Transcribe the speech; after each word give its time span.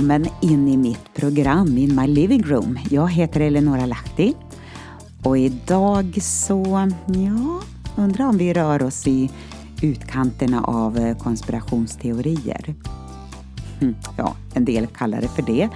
Välkommen 0.00 0.32
in 0.40 0.68
i 0.68 0.76
mitt 0.76 1.14
program 1.14 1.78
In 1.78 1.96
My 1.96 2.06
Living 2.06 2.42
Room. 2.42 2.78
Jag 2.90 3.10
heter 3.10 3.40
Eleonora 3.40 3.86
Lahti 3.86 4.34
och 5.24 5.38
idag 5.38 6.22
så, 6.22 6.90
ja, 7.06 7.60
undrar 7.96 8.26
om 8.26 8.38
vi 8.38 8.52
rör 8.52 8.82
oss 8.82 9.06
i 9.06 9.30
utkanterna 9.82 10.64
av 10.64 10.98
eh, 10.98 11.18
konspirationsteorier. 11.18 12.74
Hm, 13.80 13.94
ja, 14.16 14.36
en 14.54 14.64
del 14.64 14.86
kallar 14.86 15.20
det 15.20 15.28
för 15.28 15.42
det. 15.42 15.68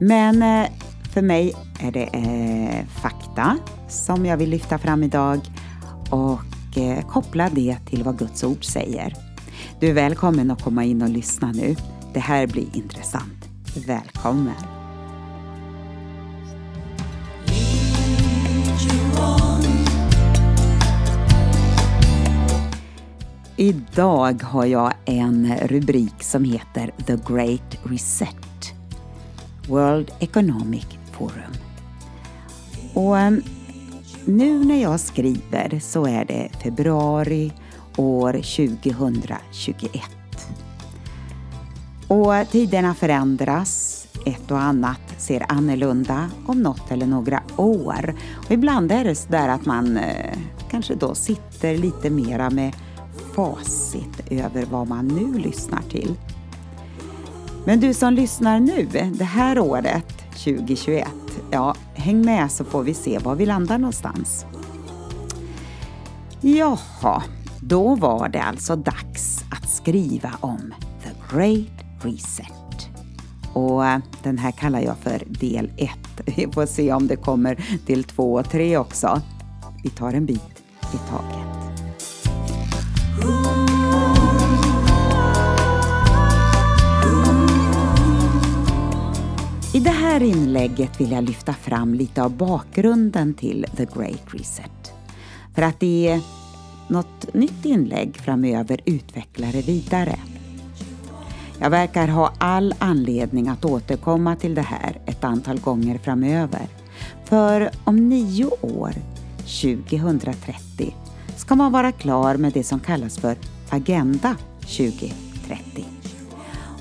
Men 0.00 0.42
eh, 0.42 0.70
för 1.12 1.22
mig 1.22 1.54
är 1.80 1.92
det 1.92 2.04
eh, 2.04 2.86
fakta 3.02 3.56
som 3.88 4.26
jag 4.26 4.36
vill 4.36 4.50
lyfta 4.50 4.78
fram 4.78 5.02
idag 5.02 5.40
och 6.10 6.78
eh, 6.78 7.06
koppla 7.06 7.48
det 7.48 7.78
till 7.86 8.02
vad 8.02 8.18
Guds 8.18 8.44
ord 8.44 8.64
säger. 8.64 9.14
Du 9.80 9.88
är 9.88 9.94
välkommen 9.94 10.50
att 10.50 10.62
komma 10.62 10.84
in 10.84 11.02
och 11.02 11.08
lyssna 11.08 11.52
nu. 11.52 11.76
Det 12.14 12.20
här 12.20 12.46
blir 12.46 12.66
intressant. 12.76 13.37
Välkommen! 13.76 14.54
Idag 23.56 24.42
har 24.42 24.66
jag 24.66 24.92
en 25.04 25.56
rubrik 25.56 26.22
som 26.22 26.44
heter 26.44 26.90
The 27.06 27.18
Great 27.34 27.78
Reset. 27.82 28.34
World 29.68 30.10
Economic 30.18 30.86
Forum. 31.12 31.52
Och 32.94 33.18
eh, 33.18 33.32
nu 34.24 34.64
när 34.64 34.82
jag 34.82 35.00
skriver 35.00 35.80
så 35.80 36.06
är 36.06 36.24
det 36.24 36.50
februari 36.62 37.52
år 37.96 38.32
2021. 38.32 40.17
Och 42.08 42.50
tiderna 42.50 42.94
förändras, 42.94 44.06
ett 44.26 44.50
och 44.50 44.60
annat 44.60 45.00
ser 45.18 45.46
annorlunda 45.48 46.30
om 46.46 46.62
något 46.62 46.90
eller 46.90 47.06
några 47.06 47.42
år. 47.56 48.14
Och 48.36 48.50
ibland 48.50 48.92
är 48.92 49.04
det 49.04 49.14
så 49.14 49.28
där 49.28 49.48
att 49.48 49.66
man 49.66 49.96
eh, 49.96 50.38
kanske 50.70 50.94
då 50.94 51.14
sitter 51.14 51.78
lite 51.78 52.10
mera 52.10 52.50
med 52.50 52.76
facit 53.34 54.20
över 54.30 54.64
vad 54.70 54.88
man 54.88 55.08
nu 55.08 55.38
lyssnar 55.38 55.82
till. 55.82 56.14
Men 57.64 57.80
du 57.80 57.94
som 57.94 58.12
lyssnar 58.12 58.60
nu, 58.60 58.88
det 59.18 59.24
här 59.24 59.58
året 59.58 60.18
2021, 60.30 61.08
ja, 61.50 61.74
häng 61.94 62.24
med 62.24 62.52
så 62.52 62.64
får 62.64 62.82
vi 62.82 62.94
se 62.94 63.18
var 63.18 63.34
vi 63.34 63.46
landar 63.46 63.78
någonstans. 63.78 64.46
Jaha, 66.40 67.22
då 67.60 67.94
var 67.94 68.28
det 68.28 68.42
alltså 68.42 68.76
dags 68.76 69.44
att 69.50 69.70
skriva 69.70 70.30
om 70.40 70.74
The 71.04 71.36
Great 71.36 71.87
Reset. 72.02 72.88
Och 73.52 73.86
eh, 73.86 73.98
den 74.22 74.38
här 74.38 74.50
kallar 74.50 74.80
jag 74.80 74.96
för 74.98 75.22
del 75.26 75.70
1. 75.76 75.90
Vi 76.36 76.48
får 76.52 76.66
se 76.66 76.92
om 76.92 77.06
det 77.06 77.16
kommer 77.16 77.64
del 77.86 78.04
2 78.04 78.34
och 78.34 78.50
3 78.50 78.76
också. 78.76 79.20
Vi 79.84 79.90
tar 79.90 80.12
en 80.12 80.26
bit 80.26 80.62
i 80.94 80.98
taget. 81.10 81.58
I 89.74 89.80
det 89.80 89.90
här 89.90 90.22
inlägget 90.22 91.00
vill 91.00 91.12
jag 91.12 91.24
lyfta 91.24 91.52
fram 91.52 91.94
lite 91.94 92.22
av 92.22 92.36
bakgrunden 92.36 93.34
till 93.34 93.66
The 93.76 93.84
Great 93.84 94.22
Reset. 94.26 94.92
För 95.54 95.62
att 95.62 95.82
i 95.82 96.22
något 96.88 97.34
nytt 97.34 97.64
inlägg 97.64 98.16
framöver 98.16 98.80
utveckla 98.84 99.46
det 99.52 99.66
vidare. 99.66 100.18
Jag 101.60 101.70
verkar 101.70 102.08
ha 102.08 102.32
all 102.38 102.74
anledning 102.78 103.48
att 103.48 103.64
återkomma 103.64 104.36
till 104.36 104.54
det 104.54 104.62
här 104.62 105.00
ett 105.06 105.24
antal 105.24 105.60
gånger 105.60 105.98
framöver. 105.98 106.68
För 107.24 107.70
om 107.84 108.08
nio 108.08 108.46
år, 108.46 108.92
2030, 109.38 110.94
ska 111.36 111.54
man 111.54 111.72
vara 111.72 111.92
klar 111.92 112.36
med 112.36 112.52
det 112.52 112.64
som 112.64 112.80
kallas 112.80 113.18
för 113.18 113.36
Agenda 113.70 114.36
2030. 114.60 115.84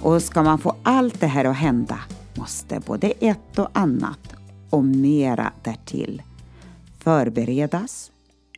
Och 0.02 0.22
ska 0.24 0.44
man 0.44 0.60
få 0.60 0.76
allt 0.84 1.20
det 1.20 1.28
här 1.28 1.46
att 1.46 1.56
hända 1.56 2.00
måste 2.36 2.80
både 2.80 3.08
ett 3.08 3.60
och 3.60 3.70
annat 3.74 4.36
och 4.70 4.86
mera 4.86 5.54
därtill 5.64 6.22
förberedas, 7.00 8.12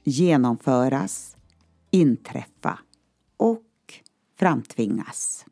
genomföras, 0.03 1.35
inträffa 1.91 2.79
och 3.37 3.63
framtvingas. 4.39 5.45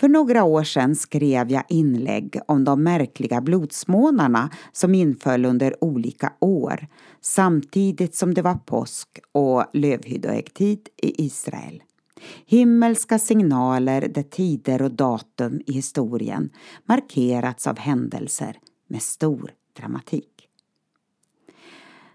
För 0.00 0.08
några 0.08 0.44
år 0.44 0.64
sedan 0.64 0.96
skrev 0.96 1.50
jag 1.50 1.64
inlägg 1.68 2.38
om 2.48 2.64
de 2.64 2.82
märkliga 2.82 3.40
blodsmånarna 3.40 4.50
som 4.72 4.94
inföll 4.94 5.44
under 5.44 5.84
olika 5.84 6.32
år 6.40 6.86
samtidigt 7.20 8.14
som 8.14 8.34
det 8.34 8.42
var 8.42 8.54
påsk 8.54 9.08
och 9.32 9.64
lövhyddoäggtid 9.72 10.88
i 11.02 11.24
Israel. 11.26 11.82
Himmelska 12.46 13.18
signaler 13.18 14.08
där 14.08 14.22
tider 14.22 14.82
och 14.82 14.90
datum 14.90 15.60
i 15.66 15.72
historien 15.72 16.50
markerats 16.84 17.66
av 17.66 17.78
händelser 17.78 18.56
med 18.88 19.02
stor 19.02 19.50
dramatik. 19.78 20.48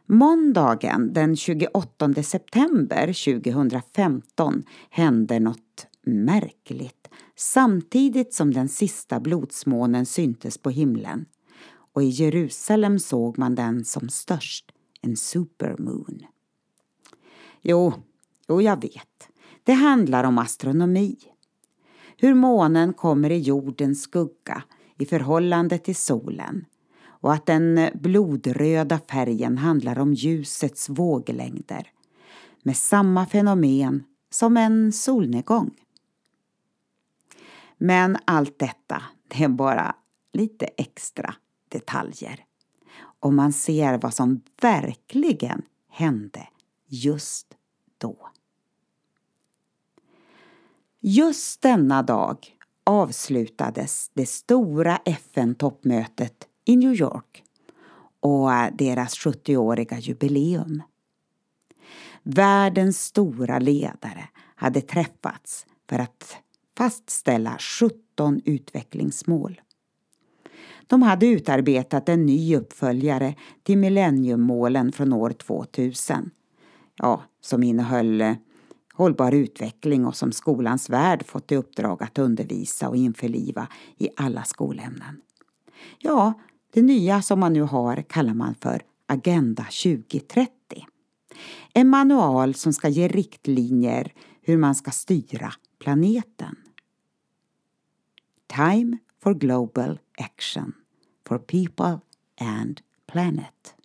Måndagen 0.06 1.14
den 1.14 1.36
28 1.36 2.24
september 2.24 3.34
2015 3.34 4.64
hände 4.90 5.40
något 5.40 5.69
märkligt 6.10 7.08
samtidigt 7.36 8.34
som 8.34 8.54
den 8.54 8.70
sista 8.70 9.20
blodsmånen 9.20 10.06
syntes 10.06 10.58
på 10.58 10.70
himlen 10.70 11.26
och 11.94 12.04
i 12.04 12.08
Jerusalem 12.08 13.00
såg 13.00 13.38
man 13.38 13.56
den 13.56 13.86
som 13.86 14.10
störst, 14.10 14.72
en 15.02 15.18
supermoon. 15.18 16.20
Jo, 17.62 17.94
jo, 18.48 18.62
jag 18.62 18.82
vet. 18.82 19.30
Det 19.64 19.74
handlar 19.74 20.24
om 20.24 20.38
astronomi. 20.38 21.16
Hur 22.18 22.34
månen 22.34 22.94
kommer 22.94 23.30
i 23.30 23.40
jordens 23.40 24.02
skugga 24.02 24.64
i 24.98 25.06
förhållande 25.06 25.78
till 25.78 25.96
solen 25.96 26.66
och 27.22 27.34
att 27.34 27.46
den 27.46 27.90
blodröda 27.94 29.00
färgen 29.00 29.58
handlar 29.58 30.00
om 30.00 30.14
ljusets 30.14 30.90
våglängder 30.90 31.92
med 32.64 32.78
samma 32.78 33.26
fenomen 33.26 34.04
som 34.30 34.58
en 34.58 34.92
solnedgång. 34.92 35.72
Men 37.82 38.18
allt 38.26 38.60
detta, 38.60 39.04
det 39.28 39.44
är 39.44 39.48
bara 39.48 39.96
lite 40.34 40.66
extra 40.66 41.36
detaljer. 41.70 42.46
Och 43.20 43.34
man 43.34 43.54
ser 43.54 43.98
vad 43.98 44.14
som 44.14 44.42
verkligen 44.62 45.62
hände 45.90 46.48
just 46.88 47.48
då. 47.98 48.30
Just 51.00 51.62
denna 51.62 52.04
dag 52.04 52.58
avslutades 52.84 54.12
det 54.14 54.26
stora 54.26 54.98
FN-toppmötet 55.06 56.48
i 56.66 56.76
New 56.76 56.94
York 56.94 57.44
och 58.20 58.50
deras 58.74 59.14
70-åriga 59.14 60.00
jubileum. 60.00 60.84
Världens 62.24 63.04
stora 63.04 63.60
ledare 63.60 64.30
hade 64.56 64.82
träffats 64.82 65.66
för 65.90 66.00
att 66.00 66.38
fastställa 66.80 67.58
17 67.60 68.42
utvecklingsmål. 68.46 69.62
De 70.88 71.02
hade 71.02 71.26
utarbetat 71.28 72.10
en 72.10 72.26
ny 72.26 72.56
uppföljare 72.56 73.36
till 73.64 73.78
millenniummålen 73.78 74.92
från 74.92 75.14
år 75.14 75.30
2000. 75.30 76.30
Ja, 76.96 77.24
som 77.42 77.64
innehöll 77.64 78.22
eh, 78.22 78.34
hållbar 78.94 79.32
utveckling 79.32 80.06
och 80.06 80.16
som 80.16 80.32
skolans 80.32 80.90
värld 80.90 81.26
fått 81.26 81.52
i 81.52 81.56
uppdrag 81.56 82.04
att 82.04 82.18
undervisa 82.18 82.90
och 82.90 82.96
införliva 82.96 83.68
i 83.98 84.10
alla 84.18 84.44
skolämnen. 84.44 85.22
Ja, 85.98 86.34
det 86.74 86.82
nya 86.82 87.22
som 87.22 87.40
man 87.40 87.54
nu 87.54 87.62
har 87.62 88.02
kallar 88.02 88.34
man 88.34 88.56
för 88.56 88.82
Agenda 89.08 89.64
2030. 89.64 90.50
En 91.74 91.90
manual 91.90 92.56
som 92.56 92.74
ska 92.74 92.90
ge 92.90 93.08
riktlinjer 93.08 94.14
hur 94.42 94.58
man 94.58 94.76
ska 94.76 94.92
styra 94.92 95.54
planeten. 95.80 96.56
Time 98.56 98.98
for 99.24 99.34
Global 99.34 100.00
Action 100.18 100.74
for 101.28 101.38
People 101.38 102.00
and 102.42 102.82
Planet. 103.12 103.76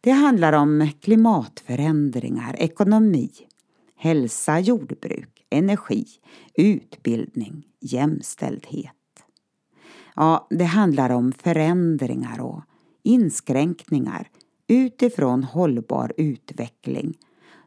Det 0.00 0.10
handlar 0.10 0.52
om 0.52 0.88
klimatförändringar, 1.00 2.56
ekonomi, 2.58 3.30
hälsa, 3.96 4.60
jordbruk, 4.60 5.46
energi, 5.50 6.06
utbildning, 6.54 7.66
jämställdhet. 7.80 9.24
Ja, 10.16 10.46
det 10.50 10.64
handlar 10.64 11.10
om 11.10 11.32
förändringar 11.32 12.40
och 12.40 12.62
inskränkningar 13.02 14.28
utifrån 14.66 15.44
hållbar 15.44 16.12
utveckling 16.16 17.18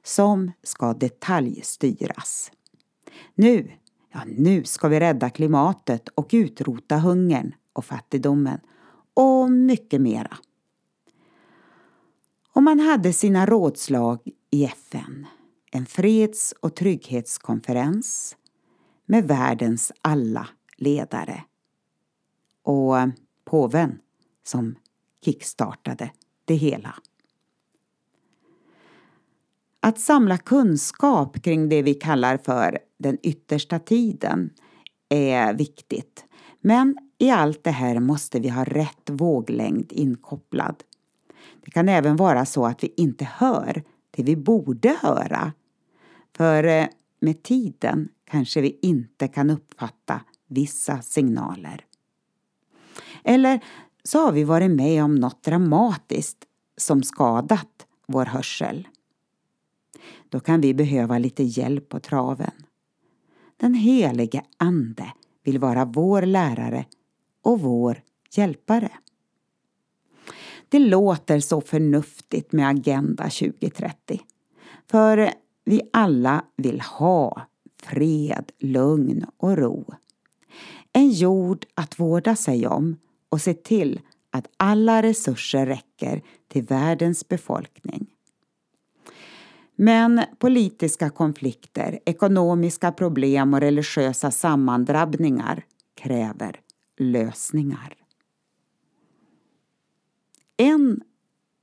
som 0.04 0.52
ska 0.64 0.94
detaljstyras. 0.94 2.52
Nu 3.36 3.72
Ja, 4.18 4.24
nu 4.26 4.64
ska 4.64 4.88
vi 4.88 5.00
rädda 5.00 5.30
klimatet 5.30 6.10
och 6.10 6.30
utrota 6.32 6.98
hungern 6.98 7.56
och 7.74 7.86
fattigdomen 7.86 8.60
och 9.14 9.52
mycket 9.52 10.02
mera. 10.02 10.38
Och 12.54 12.64
man 12.64 12.80
hade 12.80 13.14
sina 13.14 13.46
rådslag 13.46 14.20
i 14.52 14.66
FN, 14.66 15.26
en 15.72 15.86
freds 15.86 16.54
och 16.60 16.76
trygghetskonferens 16.76 18.36
med 19.06 19.28
världens 19.28 19.92
alla 20.02 20.48
ledare. 20.78 21.44
Och 22.64 22.96
påven 23.46 24.00
som 24.44 24.76
kickstartade 25.26 26.12
det 26.46 26.56
hela. 26.56 26.96
Att 29.80 30.00
samla 30.00 30.38
kunskap 30.38 31.42
kring 31.44 31.70
det 31.70 31.82
vi 31.82 31.94
kallar 31.94 32.38
för 32.38 32.87
den 32.98 33.18
yttersta 33.24 33.80
tiden 33.80 34.50
är 35.10 35.54
viktigt. 35.54 36.26
Men 36.62 36.98
i 37.18 37.30
allt 37.30 37.64
det 37.64 37.72
här 37.72 38.00
måste 38.00 38.40
vi 38.40 38.50
ha 38.50 38.64
rätt 38.64 39.10
våglängd 39.10 39.92
inkopplad. 39.92 40.84
Det 41.66 41.72
kan 41.72 41.90
även 41.90 42.16
vara 42.16 42.46
så 42.46 42.66
att 42.66 42.84
vi 42.84 42.94
inte 42.98 43.26
hör 43.26 43.84
det 44.12 44.24
vi 44.24 44.36
borde 44.36 44.98
höra. 45.02 45.54
För 46.38 46.64
eh, 46.64 46.86
med 47.20 47.44
tiden 47.44 48.10
kanske 48.26 48.62
vi 48.62 48.80
inte 48.82 49.28
kan 49.28 49.50
uppfatta 49.50 50.22
vissa 50.48 51.02
signaler. 51.02 51.86
Eller 53.24 53.60
så 54.04 54.26
har 54.26 54.32
vi 54.32 54.44
varit 54.44 54.72
med 54.72 55.04
om 55.04 55.16
något 55.16 55.44
dramatiskt 55.44 56.46
som 56.78 57.04
skadat 57.04 57.88
vår 58.08 58.26
hörsel. 58.26 58.88
Då 60.30 60.40
kan 60.40 60.62
vi 60.62 60.74
behöva 60.74 61.18
lite 61.18 61.44
hjälp 61.44 61.90
på 61.90 62.00
traven. 62.00 62.67
Den 63.58 63.74
helige 63.74 64.44
Ande 64.58 65.14
vill 65.44 65.60
vara 65.60 65.86
vår 65.86 66.22
lärare 66.22 66.86
och 67.42 67.60
vår 67.60 68.02
hjälpare. 68.32 68.92
Det 70.70 70.80
låter 70.80 71.40
så 71.40 71.62
förnuftigt 71.62 72.52
med 72.52 72.70
Agenda 72.70 73.24
2030. 73.24 74.22
För 74.88 75.32
vi 75.66 75.82
alla 75.94 76.46
vill 76.56 76.82
ha 76.82 77.42
fred, 77.84 78.52
lugn 78.60 79.26
och 79.38 79.58
ro. 79.58 79.94
En 80.94 81.10
jord 81.10 81.66
att 81.74 82.00
vårda 82.00 82.36
sig 82.36 82.68
om 82.68 82.96
och 83.30 83.42
se 83.42 83.54
till 83.54 84.00
att 84.32 84.48
alla 84.58 85.02
resurser 85.02 85.66
räcker 85.66 86.22
till 86.48 86.64
världens 86.64 87.28
befolkning. 87.28 88.08
Men 89.80 90.22
politiska 90.40 91.10
konflikter, 91.10 92.00
ekonomiska 92.06 92.92
problem 92.92 93.54
och 93.54 93.60
religiösa 93.60 94.32
sammandrabbningar 94.32 95.66
kräver 95.96 96.62
lösningar. 96.98 97.96
En 100.58 101.02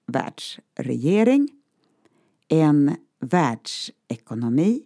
världsregering, 0.07 1.49
en 2.49 2.97
världsekonomi 3.21 4.83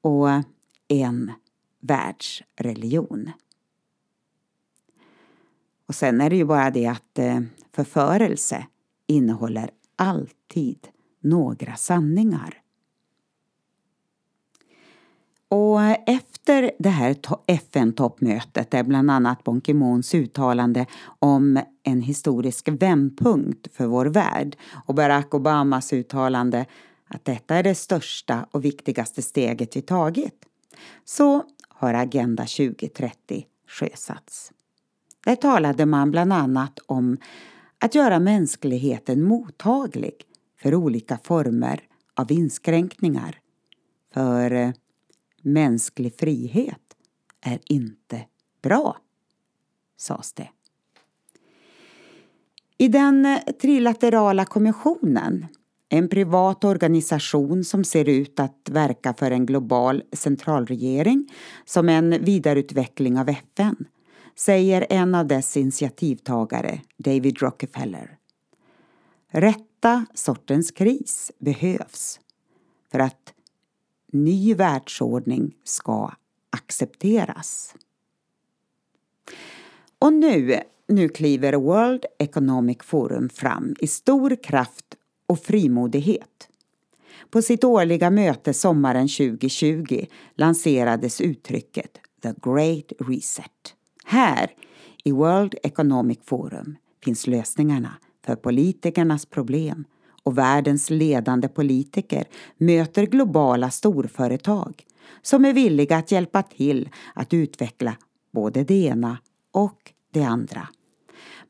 och 0.00 0.28
en 0.88 1.32
världsreligion. 1.80 3.30
Och 5.86 5.94
sen 5.94 6.20
är 6.20 6.30
det 6.30 6.36
ju 6.36 6.44
bara 6.44 6.70
det 6.70 6.86
att 6.86 7.18
eh, 7.18 7.40
förförelse 7.72 8.66
innehåller 9.06 9.70
alltid 9.96 10.88
några 11.20 11.76
sanningar. 11.76 12.62
Och 15.48 15.80
efter 16.06 16.70
det 16.78 16.88
här 16.88 17.16
FN-toppmötet 17.46 18.70
där 18.70 18.82
bland 18.82 19.10
annat 19.10 19.44
Ban 19.44 19.60
Ki-Moons 19.60 20.14
uttalande 20.14 20.86
om 21.18 21.60
en 21.82 22.02
historisk 22.02 22.68
vändpunkt 22.68 23.68
för 23.72 23.86
vår 23.86 24.06
värld 24.06 24.56
och 24.86 24.94
Barack 24.94 25.34
Obamas 25.34 25.92
uttalande 25.92 26.66
att 27.08 27.24
detta 27.24 27.56
är 27.56 27.62
det 27.62 27.74
största 27.74 28.46
och 28.50 28.64
viktigaste 28.64 29.22
steget 29.22 29.76
vi 29.76 29.82
tagit 29.82 30.44
så 31.04 31.44
har 31.68 31.94
Agenda 31.94 32.42
2030 32.42 33.46
sjösatts. 33.68 34.52
Där 35.24 35.36
talade 35.36 35.86
man 35.86 36.10
bland 36.10 36.32
annat 36.32 36.78
om 36.86 37.16
att 37.78 37.94
göra 37.94 38.18
mänskligheten 38.18 39.22
mottaglig 39.22 40.14
för 40.62 40.74
olika 40.74 41.18
former 41.18 41.80
av 42.14 42.32
inskränkningar. 42.32 43.40
För 44.14 44.50
eh, 44.50 44.70
mänsklig 45.42 46.14
frihet 46.18 46.82
är 47.40 47.58
inte 47.64 48.24
bra, 48.62 48.96
sades 49.96 50.32
det. 50.32 50.48
I 52.78 52.88
den 52.88 53.26
eh, 53.26 53.38
trilaterala 53.38 54.44
kommissionen, 54.44 55.46
en 55.88 56.08
privat 56.08 56.64
organisation 56.64 57.64
som 57.64 57.84
ser 57.84 58.08
ut 58.08 58.40
att 58.40 58.68
verka 58.70 59.14
för 59.14 59.30
en 59.30 59.46
global 59.46 60.02
centralregering 60.12 61.28
som 61.64 61.88
en 61.88 62.24
vidareutveckling 62.24 63.18
av 63.18 63.28
FN, 63.28 63.76
säger 64.36 64.86
en 64.90 65.14
av 65.14 65.26
dess 65.26 65.56
initiativtagare, 65.56 66.80
David 66.96 67.38
Rockefeller. 67.38 68.18
Rätta 69.78 70.06
sortens 70.14 70.70
kris 70.70 71.32
behövs 71.38 72.20
för 72.92 72.98
att 72.98 73.34
ny 74.12 74.54
världsordning 74.54 75.56
ska 75.64 76.12
accepteras. 76.50 77.74
Och 79.98 80.12
nu, 80.12 80.60
nu 80.88 81.08
kliver 81.08 81.52
World 81.52 82.04
Economic 82.18 82.78
Forum 82.82 83.28
fram 83.28 83.74
i 83.80 83.86
stor 83.86 84.42
kraft 84.42 84.96
och 85.26 85.40
frimodighet. 85.40 86.48
På 87.30 87.42
sitt 87.42 87.64
årliga 87.64 88.10
möte 88.10 88.54
sommaren 88.54 89.08
2020 89.08 90.06
lanserades 90.34 91.20
uttrycket 91.20 91.98
The 92.22 92.32
Great 92.42 92.92
Reset. 92.98 93.74
Här, 94.04 94.50
i 95.04 95.12
World 95.12 95.54
Economic 95.62 96.18
Forum, 96.24 96.76
finns 97.04 97.26
lösningarna 97.26 97.92
för 98.28 98.36
politikernas 98.36 99.26
problem 99.26 99.84
och 100.22 100.38
världens 100.38 100.90
ledande 100.90 101.48
politiker 101.48 102.24
möter 102.58 103.06
globala 103.06 103.70
storföretag 103.70 104.84
som 105.22 105.44
är 105.44 105.52
villiga 105.52 105.96
att 105.96 106.12
hjälpa 106.12 106.42
till 106.42 106.88
att 107.14 107.34
utveckla 107.34 107.96
både 108.32 108.64
det 108.64 108.84
ena 108.84 109.18
och 109.52 109.92
det 110.12 110.22
andra. 110.22 110.68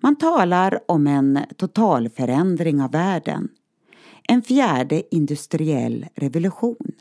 Man 0.01 0.17
talar 0.17 0.81
om 0.89 1.07
en 1.07 1.39
totalförändring 1.57 2.83
av 2.83 2.91
världen. 2.91 3.49
En 4.29 4.43
fjärde 4.43 5.15
industriell 5.15 6.07
revolution. 6.15 6.93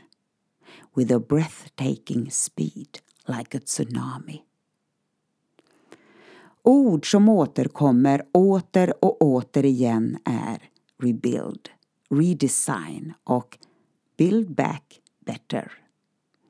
With 0.95 1.15
a 1.15 1.21
breathtaking 1.29 2.31
speed 2.31 2.97
like 3.27 3.57
a 3.57 3.61
tsunami. 3.65 4.46
Ord 6.69 7.11
som 7.11 7.29
återkommer 7.29 8.23
åter 8.31 8.93
och 9.05 9.21
åter 9.21 9.65
igen 9.65 10.17
är 10.25 10.69
rebuild, 11.03 11.69
redesign 12.09 13.13
och 13.23 13.57
build 14.17 14.55
back 14.55 15.01
better. 15.25 15.71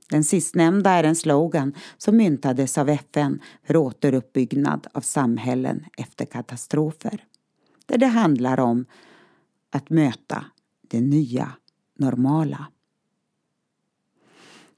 Den 0.10 0.24
sistnämnda 0.24 0.90
är 0.90 1.04
en 1.04 1.16
slogan 1.16 1.74
som 1.98 2.18
myntades 2.18 2.78
av 2.78 2.90
FN 2.90 3.42
för 3.64 3.76
återuppbyggnad 3.76 4.88
av 4.94 5.02
samhällen 5.02 5.86
efter 5.98 6.26
katastrofer. 6.26 7.24
Där 7.86 7.98
det 7.98 8.08
handlar 8.08 8.60
om 8.60 8.86
att 9.70 9.90
möta 9.90 10.46
det 10.82 11.02
nya 11.02 11.52
normala. 12.00 12.68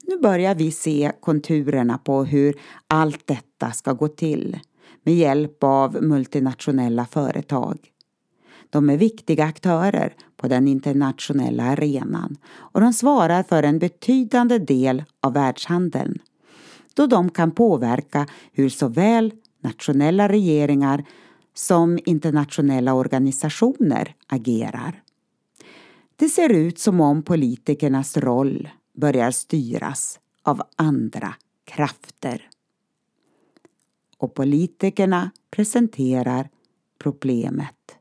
Nu 0.02 0.18
börjar 0.18 0.54
vi 0.54 0.72
se 0.72 1.12
konturerna 1.20 1.98
på 1.98 2.24
hur 2.24 2.54
allt 2.86 3.26
detta 3.26 3.72
ska 3.72 3.92
gå 3.92 4.08
till 4.08 4.58
med 5.02 5.14
hjälp 5.14 5.64
av 5.64 6.02
multinationella 6.02 7.06
företag. 7.06 7.78
De 8.70 8.90
är 8.90 8.96
viktiga 8.96 9.44
aktörer 9.44 10.14
på 10.36 10.48
den 10.48 10.68
internationella 10.68 11.62
arenan 11.62 12.36
och 12.46 12.80
de 12.80 12.92
svarar 12.92 13.42
för 13.42 13.62
en 13.62 13.78
betydande 13.78 14.58
del 14.58 15.04
av 15.20 15.32
världshandeln 15.32 16.18
då 16.94 17.06
de 17.06 17.30
kan 17.30 17.50
påverka 17.50 18.26
hur 18.52 18.68
såväl 18.68 19.32
nationella 19.62 20.28
regeringar 20.28 21.04
som 21.54 21.98
internationella 22.04 22.94
organisationer 22.94 24.14
agerar. 24.26 25.02
Det 26.16 26.28
ser 26.28 26.48
ut 26.48 26.78
som 26.78 27.00
om 27.00 27.22
politikernas 27.22 28.16
roll 28.16 28.68
börjar 28.94 29.30
styras 29.30 30.20
av 30.42 30.62
andra 30.76 31.34
krafter 31.64 32.49
och 34.20 34.34
politikerna 34.34 35.30
presenterar 35.50 36.48
problemet 36.98 37.96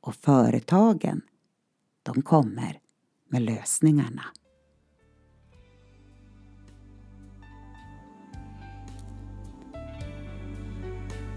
och 0.00 0.14
företagen, 0.14 1.20
de 2.02 2.22
kommer 2.22 2.78
med 3.28 3.42
lösningarna. 3.42 4.22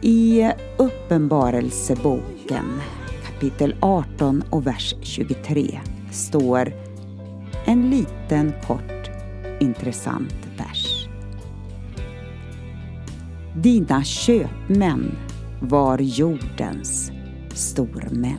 I 0.02 0.52
Uppenbarelseboken 0.78 2.82
kapitel 3.26 3.76
18 3.82 4.44
och 4.50 4.68
vers 4.68 4.96
23 5.02 5.80
står 6.12 6.74
en 7.66 7.90
liten 7.90 8.54
kort 8.68 9.10
intressant 9.60 10.45
Dina 13.66 14.04
köpmän 14.04 15.12
var 15.62 16.00
jordens 16.00 17.12
stormän. 17.54 18.38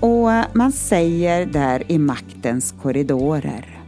Och 0.00 0.56
man 0.56 0.72
säger 0.72 1.46
där 1.46 1.92
i 1.92 1.98
maktens 1.98 2.74
korridorer. 2.82 3.82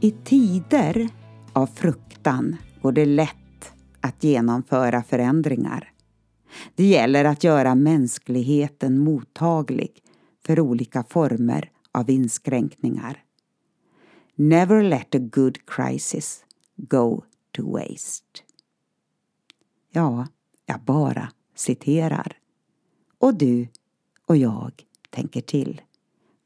I 0.00 0.10
tider 0.10 1.08
av 1.52 1.66
fruktan 1.66 2.56
går 2.82 2.92
det 2.92 3.06
lätt 3.06 3.72
att 4.00 4.24
genomföra 4.24 5.02
förändringar. 5.02 5.92
Det 6.74 6.84
gäller 6.84 7.24
att 7.24 7.44
göra 7.44 7.74
mänskligheten 7.74 8.98
mottaglig 8.98 9.90
för 10.46 10.60
olika 10.60 11.04
former 11.08 11.70
av 11.96 12.10
inskränkningar. 12.10 13.24
Never 14.34 14.82
let 14.82 15.14
a 15.14 15.18
good 15.18 15.66
crisis 15.66 16.44
go 16.76 17.24
to 17.52 17.72
waste. 17.72 18.42
Ja, 19.90 20.26
jag 20.66 20.80
bara 20.80 21.32
citerar. 21.54 22.38
Och 23.18 23.34
du 23.34 23.68
och 24.26 24.36
jag 24.36 24.72
tänker 25.10 25.40
till. 25.40 25.80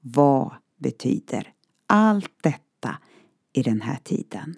Vad 0.00 0.52
betyder 0.76 1.52
allt 1.86 2.42
detta 2.42 2.98
i 3.52 3.62
den 3.62 3.80
här 3.80 3.98
tiden? 4.04 4.54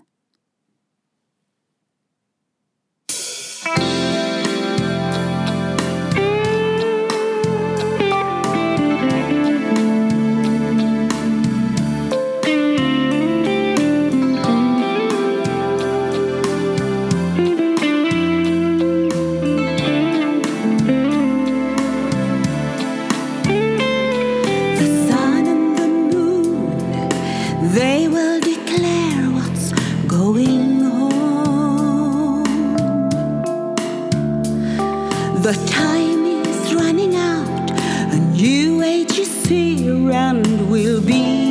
The 35.42 35.54
time 35.66 36.24
is 36.24 36.72
running 36.72 37.16
out, 37.16 37.70
a 38.12 38.18
new 38.30 38.80
age 38.84 39.18
is 39.18 39.44
here 39.44 40.12
and 40.12 40.70
will 40.70 41.00
be. 41.04 41.41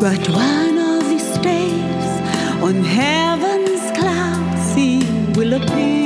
But 0.00 0.28
one 0.28 0.76
of 0.76 1.08
these 1.08 1.38
days 1.38 2.06
on 2.60 2.82
heaven's 2.82 3.92
clouds 3.96 4.74
he 4.74 5.04
will 5.36 5.52
appear. 5.52 6.01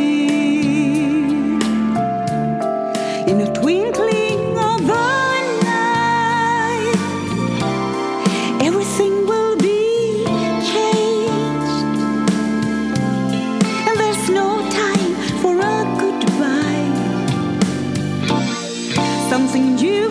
In 19.36 20.05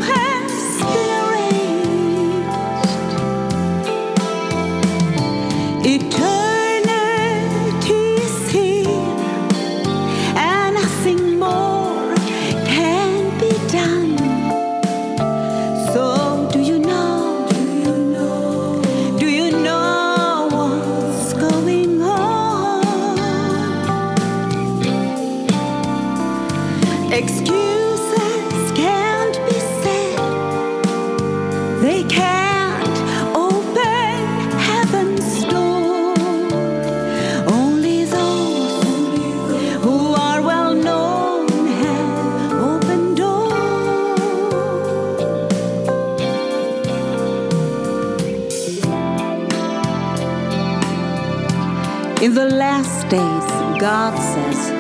God 53.80 54.18
says, 54.18 54.72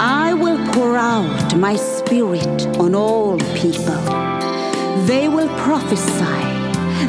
I 0.00 0.34
will 0.34 0.58
pour 0.72 0.96
out 0.96 1.56
my 1.56 1.76
spirit 1.76 2.66
on 2.78 2.94
all 2.94 3.38
people. 3.54 4.02
They 5.06 5.28
will 5.28 5.48
prophesy, 5.58 6.42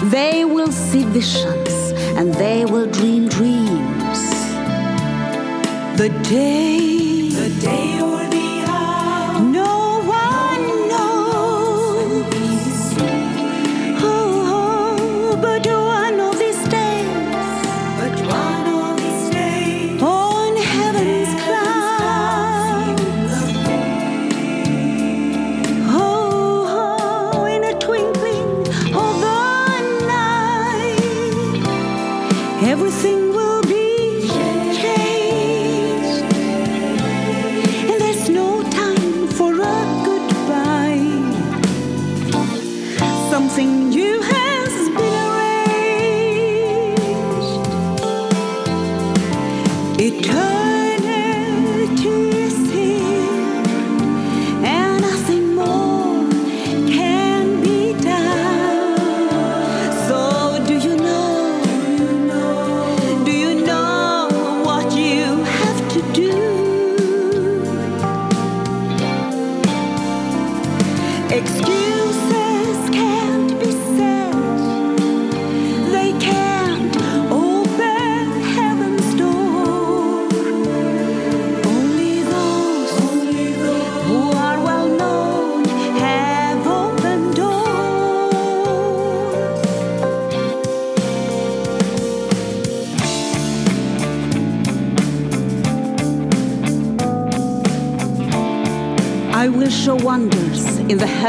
they 0.10 0.46
will 0.46 0.72
see 0.72 1.04
visions, 1.06 1.92
and 2.18 2.34
they 2.34 2.66
will 2.66 2.88
dream 2.88 3.28
dreams. 3.28 4.22
The 5.98 6.10
day, 6.24 7.30
the 7.30 7.50
day 7.62 8.33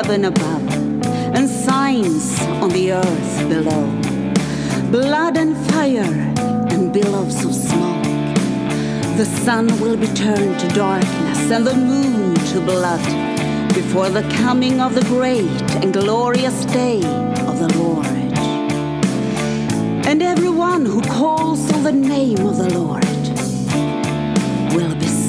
heaven 0.04 0.26
above 0.26 0.68
and 1.34 1.48
signs 1.48 2.38
on 2.62 2.68
the 2.68 2.92
earth 2.92 3.48
below 3.48 3.86
blood 4.90 5.34
and 5.38 5.56
fire 5.68 6.14
and 6.72 6.92
billows 6.92 7.42
of 7.42 7.54
smoke. 7.54 8.04
The 9.16 9.24
sun 9.24 9.66
will 9.80 9.96
be 9.96 10.08
turned 10.08 10.60
to 10.60 10.68
darkness 10.68 11.50
and 11.50 11.66
the 11.66 11.74
moon 11.74 12.34
to 12.52 12.60
blood 12.60 13.02
before 13.72 14.10
the 14.10 14.28
coming 14.44 14.78
of 14.78 14.94
the 14.94 15.04
great 15.04 15.62
and 15.82 15.90
glorious 15.90 16.66
day 16.66 16.98
of 17.48 17.58
the 17.58 17.72
Lord. 17.78 18.06
And 20.06 20.22
everyone 20.22 20.84
who 20.84 21.00
calls 21.00 21.72
on 21.72 21.82
the 21.82 21.92
name 21.92 22.44
of 22.46 22.58
the 22.58 22.78
Lord 22.78 23.04
will 24.74 24.94
be 24.96 25.23